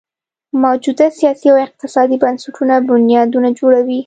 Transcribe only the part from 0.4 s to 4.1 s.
موجوده سیاسي او اقتصادي بنسټونه بنیادونه جوړوي.